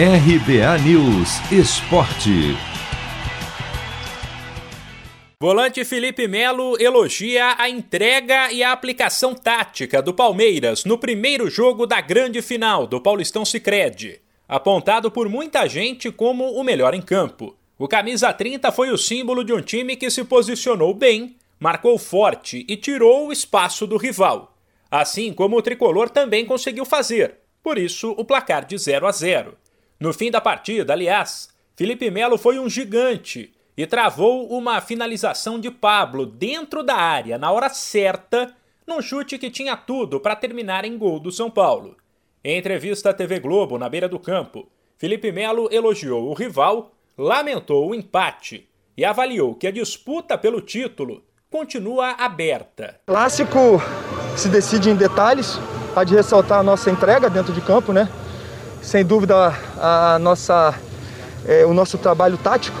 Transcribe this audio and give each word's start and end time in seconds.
RBA 0.00 0.78
News 0.84 1.40
Esporte. 1.50 2.56
Volante 5.40 5.84
Felipe 5.84 6.28
Melo 6.28 6.80
elogia 6.80 7.56
a 7.58 7.68
entrega 7.68 8.52
e 8.52 8.62
a 8.62 8.70
aplicação 8.70 9.34
tática 9.34 10.00
do 10.00 10.14
Palmeiras 10.14 10.84
no 10.84 10.98
primeiro 10.98 11.50
jogo 11.50 11.84
da 11.84 12.00
grande 12.00 12.40
final 12.40 12.86
do 12.86 13.00
Paulistão 13.00 13.44
Sicredi, 13.44 14.20
apontado 14.48 15.10
por 15.10 15.28
muita 15.28 15.66
gente 15.66 16.12
como 16.12 16.52
o 16.52 16.62
melhor 16.62 16.94
em 16.94 17.02
campo. 17.02 17.56
O 17.76 17.88
camisa 17.88 18.32
30 18.32 18.70
foi 18.70 18.92
o 18.92 18.96
símbolo 18.96 19.42
de 19.42 19.52
um 19.52 19.60
time 19.60 19.96
que 19.96 20.08
se 20.10 20.22
posicionou 20.22 20.94
bem, 20.94 21.34
marcou 21.58 21.98
forte 21.98 22.64
e 22.68 22.76
tirou 22.76 23.26
o 23.26 23.32
espaço 23.32 23.84
do 23.84 23.96
rival, 23.96 24.56
assim 24.88 25.32
como 25.32 25.56
o 25.56 25.62
tricolor 25.62 26.08
também 26.08 26.46
conseguiu 26.46 26.84
fazer. 26.84 27.38
Por 27.64 27.76
isso, 27.76 28.14
o 28.16 28.24
placar 28.24 28.64
de 28.64 28.78
0 28.78 29.04
a 29.04 29.10
0. 29.10 29.58
No 30.00 30.12
fim 30.12 30.30
da 30.30 30.40
partida, 30.40 30.92
aliás, 30.92 31.48
Felipe 31.74 32.08
Melo 32.08 32.38
foi 32.38 32.56
um 32.56 32.68
gigante 32.68 33.52
e 33.76 33.84
travou 33.84 34.48
uma 34.48 34.80
finalização 34.80 35.58
de 35.58 35.72
Pablo 35.72 36.24
dentro 36.24 36.84
da 36.84 36.94
área 36.94 37.36
na 37.36 37.50
hora 37.50 37.68
certa, 37.68 38.54
num 38.86 39.02
chute 39.02 39.36
que 39.38 39.50
tinha 39.50 39.76
tudo 39.76 40.20
para 40.20 40.36
terminar 40.36 40.84
em 40.84 40.96
gol 40.96 41.18
do 41.18 41.32
São 41.32 41.50
Paulo. 41.50 41.96
Em 42.44 42.56
entrevista 42.56 43.10
à 43.10 43.14
TV 43.14 43.40
Globo, 43.40 43.76
na 43.76 43.88
beira 43.88 44.08
do 44.08 44.20
campo, 44.20 44.68
Felipe 44.96 45.32
Melo 45.32 45.68
elogiou 45.72 46.28
o 46.28 46.34
rival, 46.34 46.92
lamentou 47.16 47.90
o 47.90 47.94
empate 47.94 48.68
e 48.96 49.04
avaliou 49.04 49.56
que 49.56 49.66
a 49.66 49.72
disputa 49.72 50.38
pelo 50.38 50.60
título 50.60 51.24
continua 51.50 52.12
aberta. 52.12 53.00
Clássico 53.04 53.82
se 54.36 54.48
decide 54.48 54.90
em 54.90 54.94
detalhes, 54.94 55.58
há 55.96 56.04
de 56.04 56.14
ressaltar 56.14 56.60
a 56.60 56.62
nossa 56.62 56.88
entrega 56.88 57.28
dentro 57.28 57.52
de 57.52 57.60
campo, 57.60 57.92
né? 57.92 58.08
Sem 58.88 59.04
dúvida 59.04 59.54
a 59.78 60.18
nossa, 60.18 60.74
é, 61.46 61.66
o 61.66 61.74
nosso 61.74 61.98
trabalho 61.98 62.38
tático 62.38 62.74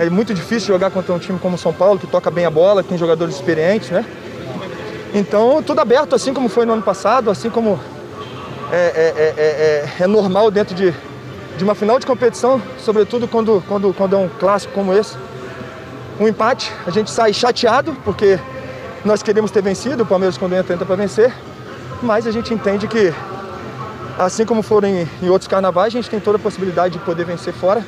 é 0.00 0.10
muito 0.10 0.34
difícil 0.34 0.74
jogar 0.74 0.90
contra 0.90 1.14
um 1.14 1.18
time 1.20 1.38
como 1.38 1.54
o 1.54 1.58
São 1.58 1.72
Paulo, 1.72 1.96
que 1.96 2.08
toca 2.08 2.28
bem 2.28 2.44
a 2.44 2.50
bola, 2.50 2.82
que 2.82 2.88
tem 2.88 2.98
jogadores 2.98 3.36
experientes, 3.36 3.88
né? 3.90 4.04
Então, 5.14 5.62
tudo 5.62 5.78
aberto, 5.78 6.16
assim 6.16 6.34
como 6.34 6.48
foi 6.48 6.66
no 6.66 6.72
ano 6.72 6.82
passado, 6.82 7.30
assim 7.30 7.50
como 7.50 7.78
é, 8.72 8.76
é, 8.76 9.94
é, 10.00 10.02
é 10.02 10.06
normal 10.08 10.50
dentro 10.50 10.74
de, 10.74 10.92
de 11.56 11.62
uma 11.62 11.76
final 11.76 12.00
de 12.00 12.06
competição, 12.06 12.60
sobretudo 12.80 13.28
quando, 13.28 13.62
quando, 13.68 13.94
quando 13.94 14.16
é 14.16 14.18
um 14.18 14.28
clássico 14.28 14.74
como 14.74 14.92
esse. 14.92 15.16
Um 16.18 16.26
empate, 16.26 16.72
a 16.84 16.90
gente 16.90 17.12
sai 17.12 17.32
chateado, 17.32 17.96
porque 18.04 18.40
nós 19.04 19.22
queremos 19.22 19.52
ter 19.52 19.62
vencido, 19.62 20.02
o 20.02 20.06
Palmeiras 20.06 20.36
quando 20.36 20.54
entra, 20.54 20.74
tenta 20.74 20.84
para 20.84 20.96
vencer, 20.96 21.32
mas 22.02 22.26
a 22.26 22.32
gente 22.32 22.52
entende 22.52 22.88
que, 22.88 23.14
assim 24.18 24.44
como 24.44 24.62
foram 24.62 24.88
em, 24.88 25.28
outros 25.28 25.48
carnavais, 25.48 25.94
a 25.94 25.98
gente 25.98 26.10
tem 26.10 26.20
toda 26.20 26.36
a 26.36 26.40
possibilidade 26.40 26.98
de 26.98 27.04
poder 27.04 27.24
vencer 27.24 27.52
fora, 27.52 27.84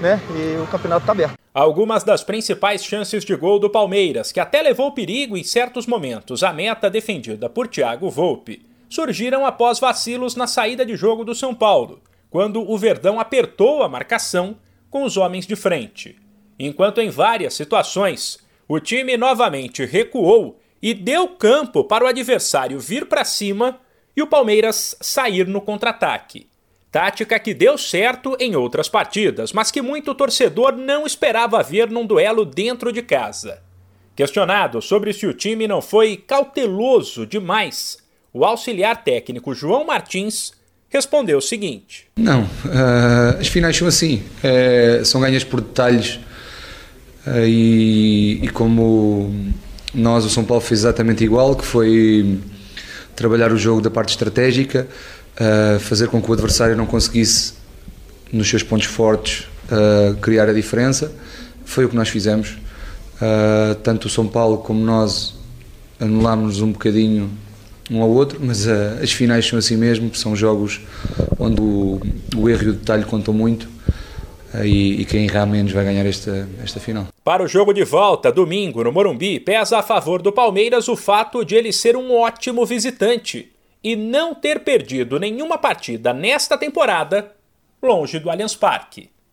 né? 0.00 0.20
E 0.30 0.60
o 0.62 0.66
campeonato 0.66 1.02
está 1.02 1.12
aberto. 1.12 1.38
Algumas 1.52 2.04
das 2.04 2.22
principais 2.22 2.84
chances 2.84 3.24
de 3.24 3.34
gol 3.34 3.58
do 3.58 3.68
Palmeiras, 3.68 4.30
que 4.30 4.40
até 4.40 4.62
levou 4.62 4.92
perigo 4.92 5.36
em 5.36 5.42
certos 5.42 5.86
momentos 5.86 6.42
à 6.42 6.52
meta 6.52 6.88
defendida 6.88 7.48
por 7.48 7.66
Thiago 7.66 8.10
Volpe, 8.10 8.64
surgiram 8.88 9.44
após 9.44 9.78
vacilos 9.78 10.36
na 10.36 10.46
saída 10.46 10.84
de 10.86 10.96
jogo 10.96 11.24
do 11.24 11.34
São 11.34 11.54
Paulo, 11.54 12.00
quando 12.30 12.68
o 12.68 12.78
Verdão 12.78 13.18
apertou 13.18 13.82
a 13.82 13.88
marcação 13.88 14.56
com 14.90 15.02
os 15.02 15.16
homens 15.16 15.46
de 15.46 15.56
frente. 15.56 16.16
Enquanto 16.58 17.00
em 17.00 17.10
várias 17.10 17.54
situações 17.54 18.38
o 18.68 18.78
time 18.78 19.16
novamente 19.16 19.84
recuou 19.84 20.60
e 20.80 20.92
deu 20.92 21.26
campo 21.28 21.82
para 21.82 22.04
o 22.04 22.06
adversário 22.06 22.78
vir 22.78 23.06
para 23.06 23.24
cima 23.24 23.80
e 24.18 24.22
o 24.22 24.26
Palmeiras 24.26 24.96
sair 25.00 25.46
no 25.46 25.60
contra-ataque. 25.60 26.48
Tática 26.90 27.38
que 27.38 27.54
deu 27.54 27.78
certo 27.78 28.36
em 28.40 28.56
outras 28.56 28.88
partidas, 28.88 29.52
mas 29.52 29.70
que 29.70 29.80
muito 29.80 30.12
torcedor 30.12 30.72
não 30.72 31.06
esperava 31.06 31.62
ver 31.62 31.88
num 31.88 32.04
duelo 32.04 32.44
dentro 32.44 32.92
de 32.92 33.00
casa. 33.00 33.60
Questionado 34.16 34.82
sobre 34.82 35.12
se 35.12 35.24
o 35.24 35.32
time 35.32 35.68
não 35.68 35.80
foi 35.80 36.16
cauteloso 36.16 37.24
demais, 37.24 37.98
o 38.32 38.44
auxiliar 38.44 39.04
técnico 39.04 39.54
João 39.54 39.86
Martins 39.86 40.52
respondeu 40.88 41.38
o 41.38 41.42
seguinte: 41.42 42.08
Não, 42.16 42.42
uh, 42.42 43.38
as 43.38 43.46
finais 43.46 43.76
são 43.76 43.86
assim, 43.86 44.24
uh, 44.42 45.04
são 45.04 45.20
ganhas 45.20 45.44
por 45.44 45.60
detalhes 45.60 46.16
uh, 47.24 47.46
e, 47.46 48.40
e, 48.42 48.48
como 48.48 49.32
nós, 49.94 50.24
o 50.24 50.28
São 50.30 50.44
Paulo, 50.44 50.60
fez 50.60 50.80
exatamente 50.80 51.22
igual, 51.22 51.54
que 51.54 51.64
foi 51.64 52.40
trabalhar 53.18 53.52
o 53.52 53.58
jogo 53.58 53.80
da 53.80 53.90
parte 53.90 54.10
estratégica 54.10 54.86
uh, 55.38 55.78
fazer 55.80 56.08
com 56.08 56.22
que 56.22 56.30
o 56.30 56.32
adversário 56.32 56.76
não 56.76 56.86
conseguisse, 56.86 57.54
nos 58.32 58.48
seus 58.48 58.62
pontos 58.62 58.86
fortes, 58.86 59.46
uh, 59.70 60.16
criar 60.16 60.48
a 60.48 60.52
diferença. 60.52 61.12
Foi 61.64 61.84
o 61.84 61.88
que 61.88 61.96
nós 61.96 62.08
fizemos. 62.08 62.50
Uh, 63.20 63.74
tanto 63.82 64.06
o 64.06 64.08
São 64.10 64.26
Paulo 64.26 64.58
como 64.58 64.80
nós 64.84 65.34
anulámos 65.98 66.60
um 66.60 66.72
bocadinho 66.72 67.30
um 67.90 68.02
ao 68.02 68.10
outro, 68.10 68.38
mas 68.40 68.68
as 68.68 69.10
finais 69.12 69.48
são 69.48 69.58
assim 69.58 69.74
mesmo, 69.74 70.14
são 70.14 70.36
jogos 70.36 70.78
onde 71.38 71.60
o, 71.60 71.98
o 72.36 72.48
erro 72.48 72.64
e 72.64 72.68
o 72.68 72.72
detalhe 72.74 73.04
contam 73.04 73.32
muito 73.32 73.66
e, 74.64 75.02
e, 75.02 75.04
quem 75.04 75.24
errar 75.24 75.46
menos 75.46 75.72
vai 75.72 75.84
ganhar 75.84 76.06
esta, 76.06 76.48
esta 76.62 76.80
final. 76.80 77.08
Para 77.22 77.42
o 77.42 77.48
jogo 77.48 77.72
de 77.72 77.84
volta, 77.84 78.32
domingo, 78.32 78.82
no 78.82 78.92
Morumbi, 78.92 79.38
pesa 79.38 79.78
a 79.78 79.82
favor 79.82 80.22
do 80.22 80.32
Palmeiras 80.32 80.88
o 80.88 80.96
fato 80.96 81.44
de 81.44 81.54
ele 81.54 81.72
ser 81.72 81.96
um 81.96 82.14
ótimo 82.14 82.64
visitante 82.64 83.52
e 83.82 83.94
não 83.94 84.34
ter 84.34 84.60
perdido 84.60 85.18
nenhuma 85.18 85.58
partida 85.58 86.12
nesta 86.12 86.56
temporada 86.56 87.32
longe 87.82 88.18
do 88.18 88.30
Allianz 88.30 88.56
Parque. 88.56 89.10